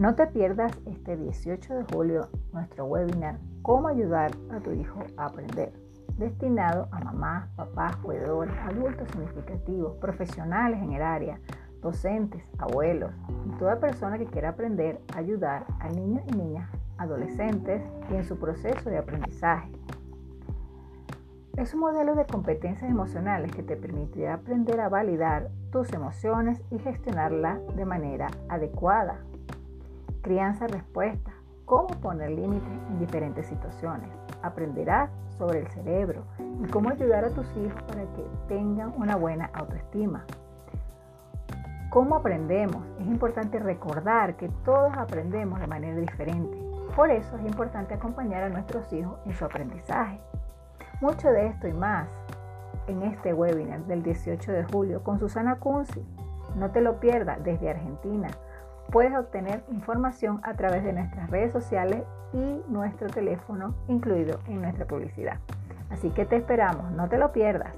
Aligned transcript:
No 0.00 0.14
te 0.14 0.26
pierdas 0.28 0.72
este 0.86 1.14
18 1.14 1.74
de 1.74 1.84
julio 1.92 2.30
nuestro 2.54 2.86
webinar 2.86 3.38
Cómo 3.60 3.88
ayudar 3.88 4.30
a 4.50 4.58
tu 4.60 4.72
hijo 4.72 5.00
a 5.18 5.26
aprender, 5.26 5.74
destinado 6.16 6.88
a 6.90 7.00
mamás, 7.00 7.50
papás, 7.54 7.96
cuidadores, 7.96 8.54
adultos 8.60 9.06
significativos, 9.10 9.98
profesionales 9.98 10.82
en 10.82 10.92
el 10.92 11.02
área, 11.02 11.38
docentes, 11.82 12.42
abuelos 12.56 13.12
y 13.44 13.58
toda 13.58 13.78
persona 13.78 14.16
que 14.16 14.24
quiera 14.24 14.48
aprender 14.48 15.02
a 15.14 15.18
ayudar 15.18 15.66
a 15.80 15.90
niños 15.90 16.22
y 16.28 16.32
niñas, 16.34 16.70
adolescentes 16.96 17.82
y 18.10 18.14
en 18.14 18.24
su 18.24 18.38
proceso 18.38 18.88
de 18.88 18.96
aprendizaje. 18.96 19.70
Es 21.58 21.74
un 21.74 21.80
modelo 21.80 22.14
de 22.14 22.24
competencias 22.24 22.90
emocionales 22.90 23.52
que 23.52 23.62
te 23.62 23.76
permitirá 23.76 24.32
aprender 24.32 24.80
a 24.80 24.88
validar 24.88 25.50
tus 25.70 25.92
emociones 25.92 26.62
y 26.70 26.78
gestionarlas 26.78 27.58
de 27.76 27.84
manera 27.84 28.28
adecuada 28.48 29.20
crianza-respuesta, 30.22 31.32
cómo 31.64 31.88
poner 32.00 32.30
límites 32.30 32.68
en 32.88 32.98
diferentes 32.98 33.46
situaciones. 33.46 34.08
Aprenderás 34.42 35.10
sobre 35.38 35.60
el 35.60 35.68
cerebro 35.68 36.24
y 36.62 36.66
cómo 36.68 36.90
ayudar 36.90 37.24
a 37.24 37.30
tus 37.30 37.46
hijos 37.56 37.82
para 37.84 38.02
que 38.02 38.24
tengan 38.48 38.92
una 38.96 39.16
buena 39.16 39.50
autoestima. 39.54 40.24
¿Cómo 41.90 42.16
aprendemos? 42.16 42.84
Es 43.00 43.06
importante 43.06 43.58
recordar 43.58 44.36
que 44.36 44.48
todos 44.64 44.96
aprendemos 44.96 45.58
de 45.60 45.66
manera 45.66 45.96
diferente. 45.96 46.56
Por 46.94 47.10
eso 47.10 47.36
es 47.36 47.44
importante 47.44 47.94
acompañar 47.94 48.44
a 48.44 48.48
nuestros 48.48 48.92
hijos 48.92 49.18
en 49.24 49.32
su 49.32 49.44
aprendizaje. 49.44 50.20
Mucho 51.00 51.30
de 51.30 51.46
esto 51.46 51.66
y 51.66 51.72
más 51.72 52.08
en 52.86 53.02
este 53.02 53.32
webinar 53.32 53.84
del 53.86 54.02
18 54.02 54.52
de 54.52 54.64
julio 54.64 55.02
con 55.02 55.18
Susana 55.18 55.56
Kunzi. 55.56 56.04
No 56.56 56.70
te 56.70 56.80
lo 56.80 57.00
pierdas 57.00 57.42
desde 57.42 57.70
Argentina 57.70 58.28
Puedes 58.90 59.14
obtener 59.14 59.62
información 59.70 60.40
a 60.42 60.54
través 60.54 60.82
de 60.82 60.92
nuestras 60.92 61.30
redes 61.30 61.52
sociales 61.52 62.02
y 62.32 62.60
nuestro 62.68 63.08
teléfono 63.08 63.74
incluido 63.86 64.40
en 64.48 64.62
nuestra 64.62 64.84
publicidad. 64.84 65.38
Así 65.90 66.10
que 66.10 66.24
te 66.24 66.36
esperamos, 66.36 66.90
no 66.92 67.08
te 67.08 67.16
lo 67.16 67.30
pierdas. 67.30 67.72